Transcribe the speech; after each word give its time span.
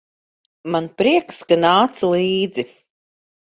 Man 0.75 0.87
prieks, 1.01 1.37
ka 1.53 1.59
nāc 1.67 2.03
līdzi. 2.15 2.69